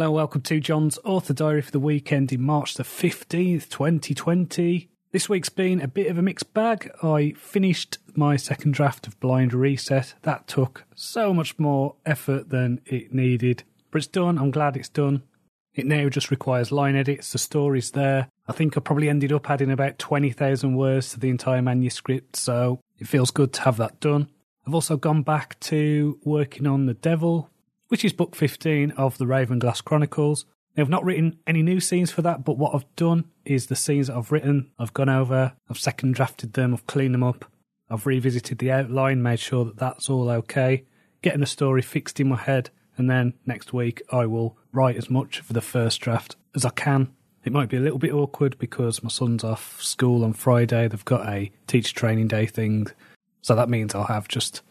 Hello, 0.00 0.12
welcome 0.12 0.40
to 0.40 0.60
John's 0.60 0.98
Author 1.04 1.34
Diary 1.34 1.60
for 1.60 1.72
the 1.72 1.78
weekend 1.78 2.32
in 2.32 2.40
March 2.40 2.72
the 2.72 2.84
15th, 2.84 3.68
2020. 3.68 4.88
This 5.12 5.28
week's 5.28 5.50
been 5.50 5.82
a 5.82 5.88
bit 5.88 6.06
of 6.06 6.16
a 6.16 6.22
mixed 6.22 6.54
bag. 6.54 6.90
I 7.02 7.34
finished 7.36 7.98
my 8.14 8.36
second 8.36 8.72
draft 8.72 9.06
of 9.06 9.20
Blind 9.20 9.52
Reset. 9.52 10.14
That 10.22 10.48
took 10.48 10.86
so 10.94 11.34
much 11.34 11.58
more 11.58 11.96
effort 12.06 12.48
than 12.48 12.80
it 12.86 13.12
needed, 13.12 13.64
but 13.90 13.98
it's 13.98 14.06
done. 14.06 14.38
I'm 14.38 14.50
glad 14.50 14.74
it's 14.74 14.88
done. 14.88 15.22
It 15.74 15.84
now 15.84 16.08
just 16.08 16.30
requires 16.30 16.72
line 16.72 16.96
edits. 16.96 17.32
The 17.32 17.38
story's 17.38 17.90
there. 17.90 18.30
I 18.48 18.52
think 18.52 18.78
I 18.78 18.80
probably 18.80 19.10
ended 19.10 19.34
up 19.34 19.50
adding 19.50 19.70
about 19.70 19.98
20,000 19.98 20.76
words 20.76 21.10
to 21.10 21.20
the 21.20 21.28
entire 21.28 21.60
manuscript, 21.60 22.36
so 22.36 22.80
it 22.98 23.06
feels 23.06 23.30
good 23.30 23.52
to 23.52 23.60
have 23.64 23.76
that 23.76 24.00
done. 24.00 24.30
I've 24.66 24.74
also 24.74 24.96
gone 24.96 25.24
back 25.24 25.60
to 25.60 26.18
working 26.24 26.66
on 26.66 26.86
The 26.86 26.94
Devil, 26.94 27.50
which 27.90 28.04
is 28.04 28.12
book 28.12 28.36
15 28.36 28.92
of 28.92 29.18
the 29.18 29.24
Ravenglass 29.24 29.82
Chronicles. 29.82 30.46
I've 30.78 30.88
not 30.88 31.04
written 31.04 31.40
any 31.44 31.60
new 31.60 31.80
scenes 31.80 32.12
for 32.12 32.22
that, 32.22 32.44
but 32.44 32.56
what 32.56 32.72
I've 32.72 32.86
done 32.94 33.24
is 33.44 33.66
the 33.66 33.74
scenes 33.74 34.06
that 34.06 34.16
I've 34.16 34.30
written, 34.30 34.70
I've 34.78 34.94
gone 34.94 35.08
over, 35.08 35.54
I've 35.68 35.76
second 35.76 36.14
drafted 36.14 36.52
them, 36.52 36.72
I've 36.72 36.86
cleaned 36.86 37.14
them 37.14 37.24
up, 37.24 37.46
I've 37.90 38.06
revisited 38.06 38.58
the 38.58 38.70
outline, 38.70 39.24
made 39.24 39.40
sure 39.40 39.64
that 39.64 39.76
that's 39.76 40.08
all 40.08 40.30
okay, 40.30 40.84
getting 41.20 41.40
the 41.40 41.46
story 41.46 41.82
fixed 41.82 42.20
in 42.20 42.28
my 42.28 42.36
head, 42.36 42.70
and 42.96 43.10
then 43.10 43.34
next 43.44 43.72
week 43.72 44.02
I 44.12 44.24
will 44.24 44.56
write 44.72 44.96
as 44.96 45.10
much 45.10 45.40
for 45.40 45.52
the 45.52 45.60
first 45.60 46.00
draft 46.00 46.36
as 46.54 46.64
I 46.64 46.70
can. 46.70 47.12
It 47.44 47.52
might 47.52 47.70
be 47.70 47.76
a 47.76 47.80
little 47.80 47.98
bit 47.98 48.14
awkward 48.14 48.56
because 48.58 49.02
my 49.02 49.10
son's 49.10 49.42
off 49.42 49.82
school 49.82 50.22
on 50.22 50.34
Friday, 50.34 50.86
they've 50.86 51.04
got 51.04 51.28
a 51.28 51.50
teacher 51.66 51.92
training 51.92 52.28
day 52.28 52.46
thing, 52.46 52.86
so 53.42 53.56
that 53.56 53.68
means 53.68 53.96
I'll 53.96 54.04
have 54.04 54.28
just 54.28 54.62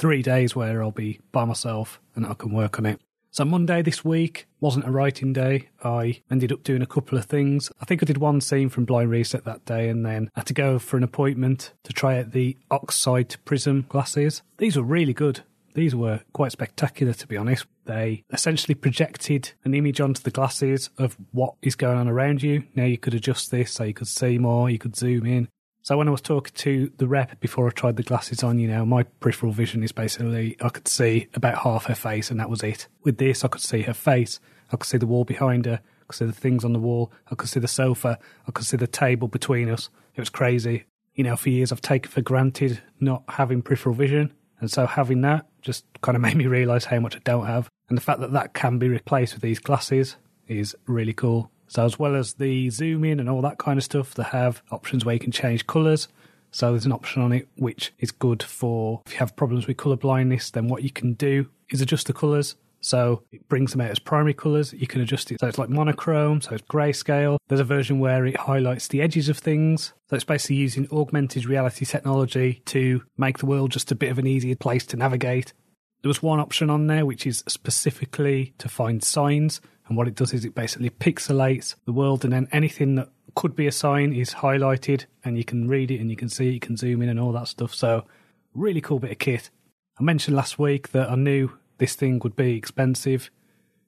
three 0.00 0.22
days 0.22 0.56
where 0.56 0.82
I'll 0.82 0.90
be 0.90 1.20
by 1.30 1.44
myself 1.44 2.00
and 2.16 2.24
I 2.24 2.32
can 2.32 2.50
work 2.52 2.78
on 2.78 2.86
it. 2.86 2.98
So 3.32 3.44
Monday 3.44 3.82
this 3.82 4.02
week 4.02 4.46
wasn't 4.58 4.86
a 4.86 4.90
writing 4.90 5.34
day. 5.34 5.68
I 5.84 6.22
ended 6.30 6.50
up 6.50 6.64
doing 6.64 6.80
a 6.80 6.86
couple 6.86 7.18
of 7.18 7.26
things. 7.26 7.70
I 7.82 7.84
think 7.84 8.02
I 8.02 8.06
did 8.06 8.16
one 8.16 8.40
scene 8.40 8.70
from 8.70 8.86
Blind 8.86 9.10
Reset 9.10 9.44
that 9.44 9.66
day 9.66 9.90
and 9.90 10.04
then 10.04 10.30
I 10.34 10.40
had 10.40 10.46
to 10.46 10.54
go 10.54 10.78
for 10.78 10.96
an 10.96 11.02
appointment 11.02 11.72
to 11.84 11.92
try 11.92 12.18
out 12.18 12.32
the 12.32 12.56
OxSight 12.70 13.36
prism 13.44 13.84
glasses. 13.90 14.42
These 14.56 14.78
were 14.78 14.82
really 14.82 15.12
good. 15.12 15.42
These 15.74 15.94
were 15.94 16.20
quite 16.32 16.52
spectacular 16.52 17.12
to 17.12 17.26
be 17.26 17.36
honest. 17.36 17.66
They 17.84 18.24
essentially 18.32 18.74
projected 18.74 19.52
an 19.64 19.74
image 19.74 20.00
onto 20.00 20.22
the 20.22 20.30
glasses 20.30 20.88
of 20.96 21.16
what 21.32 21.56
is 21.60 21.76
going 21.76 21.98
on 21.98 22.08
around 22.08 22.42
you. 22.42 22.64
Now 22.74 22.84
you 22.84 22.96
could 22.96 23.14
adjust 23.14 23.50
this 23.50 23.72
so 23.72 23.84
you 23.84 23.94
could 23.94 24.08
see 24.08 24.38
more, 24.38 24.70
you 24.70 24.78
could 24.78 24.96
zoom 24.96 25.26
in. 25.26 25.48
So 25.90 25.96
when 25.96 26.06
I 26.06 26.12
was 26.12 26.20
talking 26.20 26.52
to 26.54 26.92
the 26.98 27.08
rep 27.08 27.40
before 27.40 27.66
I 27.66 27.70
tried 27.70 27.96
the 27.96 28.04
glasses 28.04 28.44
on, 28.44 28.60
you 28.60 28.68
know, 28.68 28.86
my 28.86 29.02
peripheral 29.02 29.50
vision 29.50 29.82
is 29.82 29.90
basically 29.90 30.56
I 30.60 30.68
could 30.68 30.86
see 30.86 31.26
about 31.34 31.58
half 31.58 31.86
her 31.86 31.96
face 31.96 32.30
and 32.30 32.38
that 32.38 32.48
was 32.48 32.62
it. 32.62 32.86
With 33.02 33.18
this, 33.18 33.44
I 33.44 33.48
could 33.48 33.60
see 33.60 33.82
her 33.82 33.92
face, 33.92 34.38
I 34.70 34.76
could 34.76 34.88
see 34.88 34.98
the 34.98 35.08
wall 35.08 35.24
behind 35.24 35.66
her, 35.66 35.80
I 35.82 36.04
could 36.06 36.14
see 36.14 36.26
the 36.26 36.32
things 36.32 36.64
on 36.64 36.74
the 36.74 36.78
wall, 36.78 37.10
I 37.28 37.34
could 37.34 37.48
see 37.48 37.58
the 37.58 37.66
sofa, 37.66 38.20
I 38.46 38.52
could 38.52 38.66
see 38.66 38.76
the 38.76 38.86
table 38.86 39.26
between 39.26 39.68
us. 39.68 39.90
It 40.14 40.20
was 40.20 40.30
crazy. 40.30 40.84
You 41.16 41.24
know, 41.24 41.34
for 41.34 41.48
years 41.48 41.72
I've 41.72 41.80
taken 41.80 42.08
for 42.08 42.20
granted 42.20 42.80
not 43.00 43.24
having 43.28 43.60
peripheral 43.60 43.96
vision, 43.96 44.32
and 44.60 44.70
so 44.70 44.86
having 44.86 45.22
that 45.22 45.48
just 45.60 45.84
kind 46.02 46.14
of 46.14 46.22
made 46.22 46.36
me 46.36 46.46
realise 46.46 46.84
how 46.84 47.00
much 47.00 47.16
I 47.16 47.20
don't 47.24 47.46
have. 47.46 47.68
And 47.88 47.98
the 47.98 48.02
fact 48.02 48.20
that 48.20 48.32
that 48.34 48.54
can 48.54 48.78
be 48.78 48.88
replaced 48.88 49.34
with 49.34 49.42
these 49.42 49.58
glasses 49.58 50.14
is 50.46 50.76
really 50.86 51.14
cool. 51.14 51.50
So 51.70 51.84
as 51.84 52.00
well 52.00 52.16
as 52.16 52.34
the 52.34 52.68
zoom 52.70 53.04
in 53.04 53.20
and 53.20 53.30
all 53.30 53.42
that 53.42 53.58
kind 53.58 53.78
of 53.78 53.84
stuff, 53.84 54.14
they 54.14 54.24
have 54.24 54.60
options 54.72 55.04
where 55.04 55.14
you 55.14 55.20
can 55.20 55.30
change 55.30 55.68
colours. 55.68 56.08
So 56.50 56.72
there's 56.72 56.84
an 56.84 56.90
option 56.90 57.22
on 57.22 57.30
it 57.30 57.48
which 57.54 57.92
is 58.00 58.10
good 58.10 58.42
for 58.42 59.02
if 59.06 59.12
you 59.12 59.18
have 59.20 59.36
problems 59.36 59.68
with 59.68 59.76
colour 59.76 59.94
blindness, 59.94 60.50
then 60.50 60.66
what 60.66 60.82
you 60.82 60.90
can 60.90 61.12
do 61.12 61.48
is 61.68 61.80
adjust 61.80 62.08
the 62.08 62.12
colours. 62.12 62.56
So 62.80 63.22
it 63.30 63.48
brings 63.48 63.70
them 63.70 63.82
out 63.82 63.92
as 63.92 64.00
primary 64.00 64.34
colours. 64.34 64.72
You 64.72 64.88
can 64.88 65.00
adjust 65.00 65.30
it 65.30 65.38
so 65.38 65.46
it's 65.46 65.58
like 65.58 65.68
monochrome, 65.68 66.40
so 66.40 66.56
it's 66.56 66.64
grayscale. 66.64 67.38
There's 67.46 67.60
a 67.60 67.64
version 67.64 68.00
where 68.00 68.26
it 68.26 68.36
highlights 68.36 68.88
the 68.88 69.00
edges 69.00 69.28
of 69.28 69.38
things. 69.38 69.92
So 70.08 70.16
it's 70.16 70.24
basically 70.24 70.56
using 70.56 70.88
augmented 70.90 71.46
reality 71.46 71.84
technology 71.84 72.62
to 72.64 73.04
make 73.16 73.38
the 73.38 73.46
world 73.46 73.70
just 73.70 73.92
a 73.92 73.94
bit 73.94 74.10
of 74.10 74.18
an 74.18 74.26
easier 74.26 74.56
place 74.56 74.86
to 74.86 74.96
navigate. 74.96 75.52
There 76.02 76.08
was 76.08 76.22
one 76.22 76.40
option 76.40 76.68
on 76.68 76.88
there 76.88 77.06
which 77.06 77.28
is 77.28 77.44
specifically 77.46 78.54
to 78.58 78.68
find 78.68 79.04
signs. 79.04 79.60
And 79.90 79.96
what 79.96 80.06
it 80.06 80.14
does 80.14 80.32
is 80.32 80.44
it 80.44 80.54
basically 80.54 80.88
pixelates 80.88 81.74
the 81.84 81.92
world, 81.92 82.22
and 82.22 82.32
then 82.32 82.46
anything 82.52 82.94
that 82.94 83.08
could 83.34 83.56
be 83.56 83.66
a 83.66 83.72
sign 83.72 84.12
is 84.12 84.34
highlighted, 84.34 85.06
and 85.24 85.36
you 85.36 85.44
can 85.44 85.68
read 85.68 85.90
it 85.90 86.00
and 86.00 86.08
you 86.08 86.16
can 86.16 86.28
see 86.28 86.48
it, 86.48 86.52
you 86.52 86.60
can 86.60 86.76
zoom 86.76 87.02
in 87.02 87.08
and 87.08 87.18
all 87.18 87.32
that 87.32 87.48
stuff. 87.48 87.74
So, 87.74 88.04
really 88.54 88.80
cool 88.80 89.00
bit 89.00 89.10
of 89.10 89.18
kit. 89.18 89.50
I 89.98 90.04
mentioned 90.04 90.36
last 90.36 90.60
week 90.60 90.92
that 90.92 91.10
I 91.10 91.16
knew 91.16 91.58
this 91.78 91.96
thing 91.96 92.20
would 92.20 92.36
be 92.36 92.54
expensive. 92.54 93.32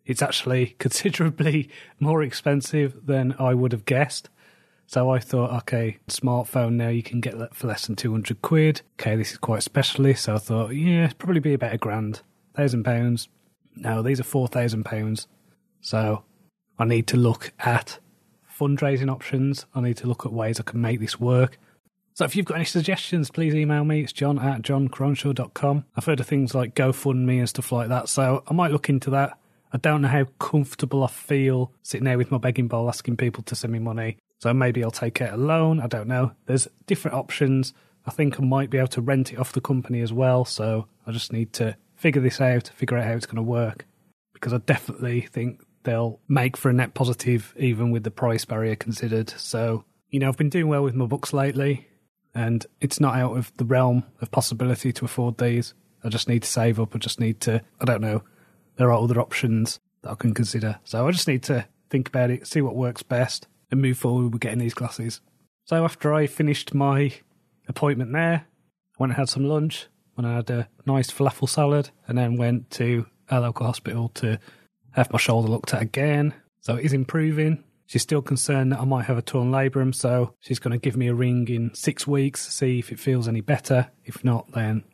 It's 0.05 0.23
actually 0.23 0.67
considerably 0.81 1.71
more 2.01 2.21
expensive 2.25 3.07
than 3.07 3.37
I 3.39 3.55
would 3.55 3.71
have 3.71 3.85
guessed. 3.85 4.29
So 4.89 5.09
I 5.09 5.21
thought, 5.21 5.53
okay, 5.63 5.99
smartphone 6.09 6.73
now 6.73 6.89
you 6.89 7.05
can 7.05 7.21
get 7.21 7.39
that 7.39 7.55
for 7.55 7.69
less 7.69 7.87
than 7.87 7.95
200 7.95 8.43
quid. 8.43 8.83
Okay, 9.01 9.15
this 9.15 9.31
is 9.31 9.39
quite 9.39 9.63
specialist. 9.63 10.25
So 10.25 10.35
I 10.35 10.39
thought, 10.39 10.71
yeah, 10.75 11.13
probably 11.17 11.41
be 11.41 11.55
about 11.55 11.75
a 11.75 11.79
grand. 11.79 12.23
Thousand 12.55 12.83
pounds. 12.83 13.29
No, 13.77 14.03
these 14.03 14.19
are 14.19 14.25
four 14.25 14.49
thousand 14.49 14.85
pounds. 14.85 15.29
So 15.83 16.25
I 16.79 16.87
need 16.87 17.07
to 17.09 17.19
look 17.19 17.53
at 17.59 17.99
fundraising 18.59 19.11
options. 19.11 19.67
I 19.75 19.81
need 19.83 19.99
to 19.99 20.07
look 20.07 20.25
at 20.25 20.33
ways 20.33 20.59
I 20.59 20.63
can 20.63 20.81
make 20.81 21.01
this 21.01 21.21
work. 21.21 21.59
So 22.15 22.25
if 22.25 22.37
you've 22.37 22.47
got 22.47 22.57
any 22.57 22.65
suggestions, 22.65 23.31
please 23.31 23.55
email 23.55 23.85
me. 23.85 24.01
It's 24.03 24.13
john 24.13 24.39
at 24.39 24.63
johncronshaw.com. 24.63 25.85
I've 25.97 26.05
heard 26.05 26.21
of 26.21 26.27
things 26.27 26.55
like 26.55 26.75
GoFundMe 26.75 27.39
and 27.39 27.49
stuff 27.49 27.73
like 27.73 27.89
that, 27.89 28.09
so 28.09 28.43
I 28.47 28.53
might 28.53 28.71
look 28.71 28.89
into 28.89 29.11
that. 29.11 29.39
I 29.73 29.79
don't 29.79 30.03
know 30.03 30.09
how 30.09 30.25
comfortable 30.39 31.03
I 31.03 31.07
feel 31.07 31.73
sitting 31.83 32.05
there 32.05 32.19
with 32.19 32.31
my 32.31 32.37
begging 32.37 32.69
bowl 32.69 32.89
asking 32.89 33.17
people 33.17 33.43
to 33.45 33.55
send 33.55 33.73
me 33.73 33.79
money. 33.79 34.19
So 34.41 34.53
maybe 34.53 34.85
I'll 34.85 34.91
take 34.91 35.23
out 35.23 35.33
a 35.33 35.37
loan. 35.39 35.81
I 35.81 35.87
don't 35.87 36.09
know. 36.09 36.33
There's 36.45 36.69
different 36.87 37.17
options. 37.17 37.73
I 38.05 38.11
think 38.11 38.39
I 38.39 38.43
might 38.43 38.69
be 38.69 38.77
able 38.77 38.89
to 38.89 39.01
rent 39.01 39.33
it 39.33 39.39
off 39.39 39.53
the 39.53 39.61
company 39.63 40.03
as 40.03 40.13
well. 40.13 40.45
So 40.45 40.89
I 41.07 41.13
just 41.13 41.33
need 41.33 41.55
to 41.55 41.77
figure 41.97 42.21
this 42.21 42.41
out, 42.41 42.71
figure 42.75 42.99
out 42.99 43.07
how 43.07 43.13
it's 43.13 43.25
going 43.25 43.37
to 43.37 43.43
work. 43.43 43.87
Because 44.35 44.53
I 44.53 44.59
definitely 44.59 45.23
think 45.23 45.63
they'll 45.85 46.21
make 46.29 46.57
for 46.57 46.71
a 46.71 46.73
net 46.73 46.95
positive, 46.95 47.55
even 47.59 47.91
with 47.91 48.05
the 48.05 48.11
price 48.11 48.45
barrier 48.45 48.77
considered. 48.77 49.31
So, 49.31 49.85
you 50.09 50.21
know, 50.21 50.29
I've 50.29 50.37
been 50.37 50.49
doing 50.49 50.69
well 50.69 50.83
with 50.83 50.95
my 50.95 51.07
books 51.07 51.33
lately, 51.33 51.89
and 52.35 52.65
it's 52.81 53.01
not 53.01 53.17
out 53.17 53.37
of 53.37 53.53
the 53.57 53.65
realm 53.65 54.05
of 54.21 54.31
possibility 54.31 54.93
to 54.93 55.05
afford 55.05 55.39
these. 55.39 55.75
I 56.05 56.09
just 56.09 56.29
need 56.29 56.43
to 56.43 56.49
save 56.49 56.81
up. 56.81 56.95
I 56.95 56.99
just 56.99 57.21
need 57.21 57.41
to, 57.43 57.63
I 57.81 57.85
don't 57.85 58.01
know, 58.01 58.23
there 58.77 58.89
are 58.91 59.03
other 59.03 59.21
options 59.21 59.79
that 60.03 60.11
I 60.11 60.15
can 60.15 60.35
consider. 60.35 60.81
So 60.85 61.07
I 61.07 61.11
just 61.11 61.29
need 61.29 61.43
to 61.45 61.67
think 61.91 62.09
about 62.09 62.31
it, 62.31 62.47
see 62.47 62.61
what 62.61 62.75
works 62.75 63.03
best, 63.03 63.47
and 63.71 63.81
move 63.81 63.99
forward 63.99 64.33
with 64.33 64.41
getting 64.41 64.59
these 64.59 64.75
glasses. 64.75 65.21
So 65.65 65.85
after 65.85 66.13
I 66.13 66.27
finished 66.27 66.75
my 66.75 67.13
appointment 67.69 68.13
there, 68.13 68.47
I 68.47 68.97
went 68.99 69.13
and 69.13 69.19
had 69.19 69.29
some 69.29 69.45
lunch, 69.45 69.87
and 70.17 70.27
I 70.27 70.37
had 70.37 70.51
a 70.51 70.69
nice 70.87 71.11
falafel 71.11 71.49
salad, 71.49 71.91
and 72.07 72.19
then 72.19 72.37
went 72.37 72.71
to 72.73 73.07
a 73.29 73.41
local 73.41 73.67
hospital 73.67 74.09
to 74.11 74.39
have 74.93 75.13
my 75.13 75.19
shoulder 75.19 75.49
looked 75.49 75.75
at 75.75 75.83
again. 75.83 76.35
So 76.61 76.77
it 76.77 76.85
is 76.85 76.93
improving. 76.93 77.65
She's 77.87 78.03
still 78.03 78.23
concerned 78.23 78.73
that 78.73 78.81
I 78.81 78.85
might 78.85 79.05
have 79.05 79.19
a 79.19 79.23
torn 79.23 79.51
labrum, 79.51 79.95
so 79.95 80.35
she's 80.41 80.59
going 80.59 80.73
to 80.73 80.79
give 80.79 80.97
me 80.97 81.09
a 81.09 81.15
ring 81.15 81.47
in 81.49 81.75
six 81.75 82.07
weeks, 82.07 82.47
to 82.47 82.53
see 82.53 82.79
if 82.79 82.91
it 82.91 82.99
feels 82.99 83.29
any 83.29 83.41
better. 83.41 83.91
If 84.05 84.25
not, 84.25 84.51
then 84.53 84.85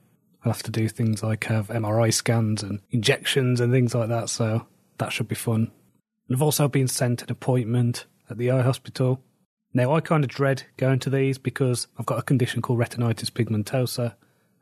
I'll 0.45 0.53
have 0.53 0.65
to 0.65 0.71
do 0.71 0.89
things 0.89 1.23
like 1.23 1.45
have 1.45 1.69
MRI 1.69 2.13
scans 2.13 2.63
and 2.63 2.81
injections 2.91 3.61
and 3.61 3.73
things 3.73 3.95
like 3.95 4.09
that, 4.09 4.31
so 4.31 4.67
that 4.99 5.13
should 5.13 5.29
be 5.29 5.35
fun. 5.35 5.71
And 6.29 6.37
I've 6.37 6.43
also 6.43 6.67
been 6.67 6.89
sent 6.89 7.23
an 7.23 7.31
appointment 7.31 8.07
at 8.29 8.39
the 8.39 8.51
eye 8.51 8.63
hospital. 8.63 9.23
Now, 9.75 9.95
I 9.95 10.01
kind 10.01 10.25
of 10.25 10.31
dread 10.31 10.65
going 10.77 10.99
to 11.01 11.11
these 11.11 11.39
because 11.39 11.87
I've 11.99 12.07
got 12.07 12.19
a 12.19 12.23
condition 12.23 12.63
called 12.63 12.81
retinitis 12.81 13.31
pigmentosa, 13.31 14.15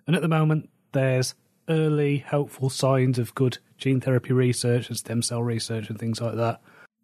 and 0.06 0.14
at 0.14 0.22
the 0.22 0.28
moment, 0.28 0.68
there's 0.92 1.34
early 1.68 2.18
helpful 2.18 2.70
signs 2.70 3.18
of 3.18 3.34
good 3.34 3.58
gene 3.78 4.00
therapy 4.00 4.32
research 4.32 4.88
and 4.88 4.96
stem 4.96 5.22
cell 5.22 5.42
research 5.42 5.90
and 5.90 5.98
things 5.98 6.20
like 6.20 6.36
that, 6.36 6.60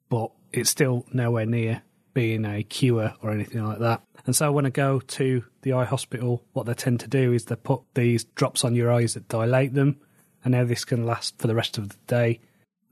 but 0.08 0.30
it's 0.52 0.70
still 0.70 1.06
nowhere 1.12 1.46
near 1.46 1.82
being 2.14 2.44
a 2.44 2.62
cure 2.62 3.14
or 3.22 3.30
anything 3.30 3.64
like 3.64 3.78
that. 3.78 4.02
And 4.26 4.36
so 4.36 4.52
when 4.52 4.66
I 4.66 4.70
go 4.70 5.00
to 5.00 5.44
the 5.62 5.72
eye 5.72 5.84
hospital, 5.84 6.44
what 6.52 6.66
they 6.66 6.74
tend 6.74 7.00
to 7.00 7.08
do 7.08 7.32
is 7.32 7.46
they 7.46 7.56
put 7.56 7.82
these 7.94 8.24
drops 8.24 8.64
on 8.64 8.74
your 8.74 8.92
eyes 8.92 9.14
that 9.14 9.28
dilate 9.28 9.74
them, 9.74 9.98
and 10.44 10.52
now 10.52 10.64
this 10.64 10.84
can 10.84 11.06
last 11.06 11.38
for 11.38 11.46
the 11.46 11.54
rest 11.54 11.78
of 11.78 11.88
the 11.88 11.96
day. 12.06 12.40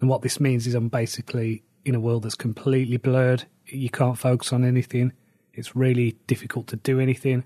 And 0.00 0.08
what 0.08 0.22
this 0.22 0.40
means 0.40 0.66
is 0.66 0.74
I'm 0.74 0.88
basically 0.88 1.62
in 1.84 1.94
a 1.94 2.00
world 2.00 2.22
that's 2.24 2.34
completely 2.34 2.96
blurred. 2.96 3.44
You 3.66 3.90
can't 3.90 4.18
focus 4.18 4.52
on 4.52 4.64
anything. 4.64 5.12
It's 5.52 5.76
really 5.76 6.16
difficult 6.26 6.66
to 6.68 6.76
do 6.76 7.00
anything. 7.00 7.44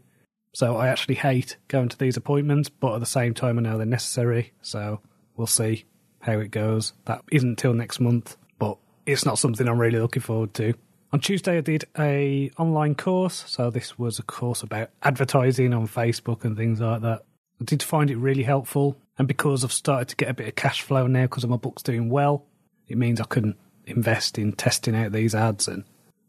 So 0.54 0.76
I 0.76 0.88
actually 0.88 1.16
hate 1.16 1.56
going 1.68 1.88
to 1.90 1.98
these 1.98 2.16
appointments, 2.16 2.68
but 2.68 2.94
at 2.94 3.00
the 3.00 3.06
same 3.06 3.34
time, 3.34 3.58
I 3.58 3.62
know 3.62 3.76
they're 3.76 3.86
necessary. 3.86 4.52
So 4.62 5.00
we'll 5.36 5.46
see 5.46 5.84
how 6.20 6.38
it 6.38 6.50
goes. 6.50 6.92
That 7.04 7.22
isn't 7.30 7.58
till 7.58 7.74
next 7.74 8.00
month, 8.00 8.36
but 8.58 8.78
it's 9.04 9.26
not 9.26 9.38
something 9.38 9.68
I'm 9.68 9.80
really 9.80 9.98
looking 9.98 10.22
forward 10.22 10.54
to. 10.54 10.74
On 11.12 11.20
Tuesday, 11.20 11.58
I 11.58 11.60
did 11.60 11.84
a 11.98 12.50
online 12.58 12.94
course. 12.94 13.44
So 13.46 13.70
this 13.70 13.98
was 13.98 14.18
a 14.18 14.22
course 14.22 14.62
about 14.62 14.90
advertising 15.02 15.74
on 15.74 15.86
Facebook 15.86 16.44
and 16.44 16.56
things 16.56 16.80
like 16.80 17.02
that. 17.02 17.24
I 17.60 17.64
did 17.64 17.82
find 17.82 18.10
it 18.10 18.16
really 18.16 18.42
helpful, 18.42 18.96
and 19.18 19.28
because 19.28 19.64
I've 19.64 19.72
started 19.72 20.08
to 20.08 20.16
get 20.16 20.28
a 20.28 20.34
bit 20.34 20.48
of 20.48 20.54
cash 20.56 20.82
flow 20.82 21.06
now 21.06 21.22
because 21.22 21.46
my 21.46 21.56
book's 21.56 21.84
doing 21.84 22.10
well, 22.10 22.46
it 22.88 22.98
means 22.98 23.20
I 23.20 23.24
can 23.24 23.54
invest 23.86 24.38
in 24.38 24.52
testing 24.52 24.96
out 24.96 25.12
these 25.12 25.34
ads 25.34 25.68
and 25.68 25.84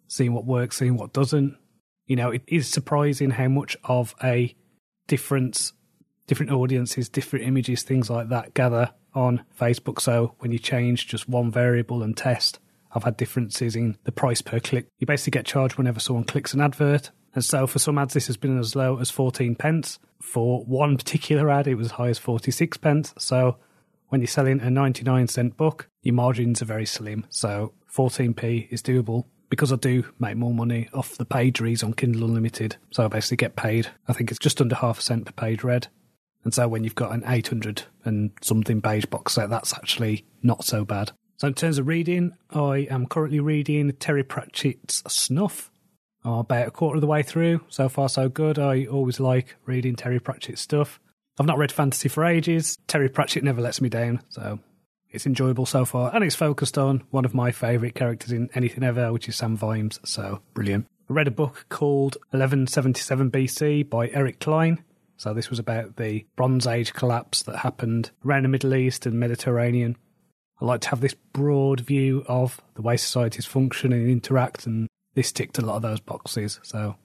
seeing 0.08 0.34
what 0.34 0.46
works, 0.46 0.78
seeing 0.78 0.98
what 0.98 1.14
doesn't. 1.14 1.58
You 2.06 2.16
know, 2.16 2.32
it 2.32 2.44
is 2.48 2.70
surprising 2.70 3.32
how 3.32 3.48
much 3.48 3.76
of 3.84 4.16
a 4.24 4.56
difference 5.08 5.74
different 6.28 6.52
audiences, 6.52 7.10
different 7.10 7.46
images, 7.46 7.84
things 7.84 8.10
like 8.10 8.30
that 8.30 8.54
gather 8.54 8.92
on 9.14 9.44
Facebook. 9.60 10.02
So 10.02 10.36
when 10.40 10.52
you 10.52 10.60
change 10.60 11.08
just 11.08 11.30
one 11.30 11.52
variable 11.52 12.04
and 12.04 12.16
test, 12.16 12.60
I've 12.94 13.04
had 13.04 13.18
differences 13.18 13.76
in 13.76 13.98
the 14.04 14.12
price 14.12 14.42
per 14.42 14.60
click. 14.60 14.88
You 15.00 15.08
basically 15.08 15.38
get 15.38 15.46
charged 15.46 15.78
whenever 15.78 16.00
someone 16.00 16.26
clicks 16.26 16.54
an 16.54 16.62
advert. 16.62 17.12
And 17.34 17.44
so 17.44 17.68
for 17.68 17.80
some 17.80 17.98
ads, 17.98 18.14
this 18.14 18.28
has 18.28 18.38
been 18.38 18.58
as 18.58 18.76
low 18.76 19.00
as 19.00 19.12
14 19.12 19.56
pence. 19.56 20.00
For 20.22 20.64
one 20.64 20.98
particular 20.98 21.50
ad, 21.50 21.68
it 21.68 21.76
was 21.76 21.88
as 21.88 21.92
high 21.92 22.08
as 22.08 22.18
46 22.18 22.78
pence. 22.78 23.14
So 23.18 23.58
when 24.08 24.22
you're 24.22 24.28
selling 24.28 24.62
a 24.62 24.70
99 24.70 25.28
cent 25.28 25.58
book, 25.58 25.90
your 26.02 26.16
margins 26.16 26.62
are 26.62 26.66
very 26.66 26.86
slim. 26.86 27.26
So 27.30 27.74
14p 27.94 28.72
is 28.72 28.82
doable 28.82 29.26
because 29.50 29.72
I 29.72 29.76
do 29.76 30.06
make 30.20 30.38
more 30.38 30.54
money 30.54 30.90
off 30.94 31.18
the 31.18 31.26
page 31.26 31.60
reads 31.60 31.84
on 31.84 31.94
Kindle 31.94 32.26
Unlimited. 32.26 32.78
So 32.92 33.06
I 33.06 33.08
basically 33.08 33.38
get 33.38 33.56
paid, 33.56 33.90
I 34.08 34.14
think 34.14 34.32
it's 34.32 34.40
just 34.40 34.62
under 34.62 34.76
half 34.76 35.00
a 35.00 35.02
cent 35.02 35.26
per 35.26 35.32
page 35.32 35.64
read. 35.64 35.88
And 36.44 36.54
so 36.54 36.68
when 36.68 36.84
you've 36.84 36.96
got 36.96 37.12
an 37.12 37.24
800 37.26 37.84
and 38.04 38.32
something 38.42 38.82
page 38.82 39.10
box 39.10 39.34
set, 39.34 39.50
that's 39.50 39.74
actually 39.74 40.26
not 40.44 40.64
so 40.64 40.86
bad. 40.86 41.12
So 41.38 41.48
in 41.48 41.54
terms 41.54 41.80
of 41.80 41.88
reading, 41.88 42.34
I 42.52 42.88
am 42.90 43.08
currently 43.08 43.40
reading 43.40 43.92
Terry 43.94 44.24
Pratchett's 44.24 45.04
Snuff. 45.08 45.72
I'm 46.24 46.34
about 46.34 46.68
a 46.68 46.72
quarter 46.72 46.96
of 46.96 47.02
the 47.02 47.08
way 47.08 47.24
through. 47.24 47.62
So 47.68 47.90
far, 47.90 48.10
so 48.10 48.30
good. 48.30 48.58
I 48.58 48.86
always 48.86 49.20
like 49.20 49.56
reading 49.66 49.96
Terry 49.96 50.20
Pratchett 50.20 50.60
stuff. 50.60 51.00
I've 51.40 51.46
not 51.46 51.58
read 51.58 51.72
fantasy 51.72 52.10
for 52.10 52.24
ages. 52.24 52.78
Terry 52.88 53.10
Pratchett 53.10 53.44
never 53.44 53.62
lets 53.62 53.82
me 53.82 53.90
down, 53.90 54.22
so 54.30 54.60
it's 55.16 55.26
enjoyable 55.26 55.66
so 55.66 55.86
far. 55.86 56.14
And 56.14 56.24
it's 56.24 56.36
focused 56.36 56.78
on 56.78 57.04
one 57.10 57.26
of 57.26 57.34
my 57.34 57.52
favourite 57.52 57.96
characters 57.96 58.32
in 58.32 58.50
anything 58.54 58.84
ever, 58.84 59.12
which 59.12 59.28
is 59.28 59.36
Sam 59.36 59.56
Vimes. 59.56 60.00
So 60.04 60.42
brilliant. 60.54 60.88
I 61.10 61.14
read 61.14 61.28
a 61.28 61.32
book 61.32 61.66
called 61.70 62.16
1177 62.32 63.32
BC 63.32 63.90
by 63.90 64.10
Eric 64.10 64.40
Cline. 64.40 64.84
So 65.18 65.34
this 65.34 65.50
was 65.50 65.60
about 65.60 65.96
the 65.96 66.26
Bronze 66.36 66.68
Age 66.68 66.94
collapse 66.94 67.44
that 67.44 67.58
happened 67.58 68.12
around 68.26 68.44
the 68.44 68.50
Middle 68.50 68.76
East 68.76 69.06
and 69.06 69.20
Mediterranean. 69.20 69.98
I 70.62 70.66
like 70.66 70.82
to 70.82 70.90
have 70.90 71.02
this 71.02 71.14
broad 71.14 71.82
view 71.82 72.24
of 72.28 72.62
the 72.76 72.82
way 72.82 72.98
societies 72.98 73.46
function 73.46 73.94
and 73.94 74.10
interact, 74.10 74.66
and 74.66 74.88
this 75.14 75.32
ticked 75.32 75.58
a 75.58 75.62
lot 75.62 75.76
of 75.76 75.82
those 75.82 76.00
boxes, 76.00 76.60
so 76.64 76.96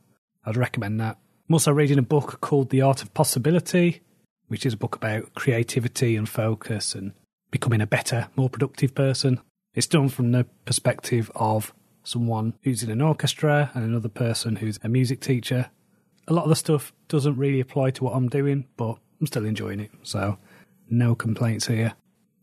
I'd 0.44 0.56
recommend 0.56 1.00
that. 1.00 1.18
I'm 1.48 1.54
also 1.54 1.72
reading 1.72 1.98
a 1.98 2.02
book 2.02 2.40
called 2.40 2.70
The 2.70 2.82
Art 2.82 3.02
of 3.02 3.12
Possibility, 3.12 4.02
which 4.48 4.64
is 4.64 4.74
a 4.74 4.76
book 4.76 4.96
about 4.96 5.34
creativity 5.34 6.16
and 6.16 6.28
focus 6.28 6.94
and 6.94 7.12
becoming 7.50 7.80
a 7.80 7.86
better, 7.86 8.28
more 8.36 8.48
productive 8.48 8.94
person. 8.94 9.40
It's 9.74 9.86
done 9.86 10.08
from 10.08 10.32
the 10.32 10.44
perspective 10.64 11.30
of 11.34 11.72
someone 12.02 12.54
who's 12.62 12.82
in 12.82 12.90
an 12.90 13.00
orchestra 13.00 13.70
and 13.74 13.84
another 13.84 14.08
person 14.08 14.56
who's 14.56 14.78
a 14.82 14.88
music 14.88 15.20
teacher 15.20 15.70
a 16.30 16.32
lot 16.32 16.44
of 16.44 16.48
the 16.48 16.56
stuff 16.56 16.92
doesn't 17.08 17.36
really 17.36 17.60
apply 17.60 17.90
to 17.90 18.04
what 18.04 18.14
I'm 18.14 18.28
doing, 18.28 18.66
but 18.76 18.96
I'm 19.20 19.26
still 19.26 19.44
enjoying 19.44 19.80
it. 19.80 19.90
So, 20.02 20.38
no 20.88 21.14
complaints 21.14 21.66
here. 21.66 21.94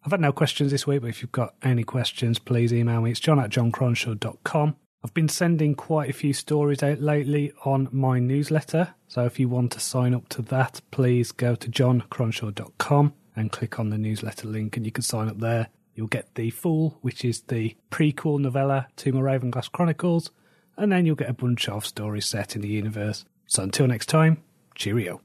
I've 0.04 0.12
had 0.12 0.22
no 0.22 0.32
questions 0.32 0.72
this 0.72 0.86
week, 0.86 1.02
but 1.02 1.10
if 1.10 1.22
you've 1.22 1.32
got 1.32 1.56
any 1.64 1.84
questions, 1.84 2.38
please 2.38 2.74
email 2.74 3.02
me. 3.02 3.12
It's 3.12 3.20
john 3.20 3.40
at 3.40 3.50
johncronshaw.com. 3.50 4.76
I've 5.04 5.14
been 5.14 5.30
sending 5.30 5.76
quite 5.76 6.10
a 6.10 6.14
few 6.14 6.34
stories 6.34 6.84
out 6.84 7.00
lately 7.00 7.54
on 7.66 7.88
my 7.92 8.20
newsletter. 8.20 8.96
So 9.08 9.26
if 9.26 9.40
you 9.40 9.48
want 9.48 9.72
to 9.74 9.80
sign 9.80 10.14
up 10.14 10.28
to 10.30 10.42
that, 10.44 10.82
please 10.92 11.32
go 11.32 11.56
to 11.56 11.70
johncronshaw.com 11.70 13.14
and 13.38 13.52
click 13.52 13.80
on 13.80 13.90
the 13.90 13.98
newsletter 13.98 14.48
link 14.48 14.76
and 14.76 14.86
you 14.86 14.92
can 14.92 15.04
sign 15.04 15.30
up 15.30 15.40
there. 15.40 15.70
You'll 15.96 16.08
get 16.08 16.36
the 16.36 16.50
full, 16.50 16.98
which 17.02 17.24
is 17.24 17.42
the 17.42 17.76
prequel 17.90 18.40
novella 18.40 18.88
to 18.98 19.14
my 19.14 19.22
Ravenglass 19.22 19.72
Chronicles, 19.72 20.32
and 20.76 20.92
then 20.92 21.06
you'll 21.06 21.16
get 21.16 21.30
a 21.30 21.34
bunch 21.34 21.70
of 21.70 21.86
stories 21.86 22.26
set 22.26 22.56
in 22.56 22.62
the 22.62 22.68
universe. 22.68 23.26
So 23.48 23.64
until 23.64 23.88
next 23.88 24.08
time, 24.08 24.44
cheerio. 24.76 25.22